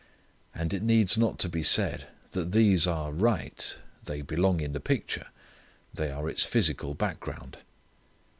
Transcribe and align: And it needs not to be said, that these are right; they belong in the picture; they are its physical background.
And 0.55 0.73
it 0.73 0.81
needs 0.81 1.15
not 1.15 1.37
to 1.37 1.47
be 1.47 1.61
said, 1.61 2.07
that 2.31 2.53
these 2.53 2.87
are 2.87 3.11
right; 3.13 3.77
they 4.05 4.23
belong 4.23 4.59
in 4.59 4.73
the 4.73 4.79
picture; 4.79 5.27
they 5.93 6.09
are 6.09 6.27
its 6.27 6.43
physical 6.43 6.95
background. 6.95 7.59